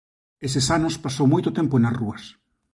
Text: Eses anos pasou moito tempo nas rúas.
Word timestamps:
Eses 0.47 0.65
anos 0.77 0.99
pasou 1.03 1.25
moito 1.33 1.55
tempo 1.57 1.75
nas 1.77 1.97
rúas. 2.01 2.23